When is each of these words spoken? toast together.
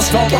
toast 0.00 0.12
together. 0.12 0.39